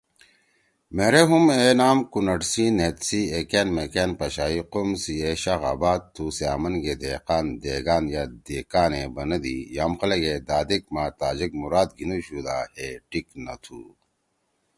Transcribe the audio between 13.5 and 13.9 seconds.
تُھو۔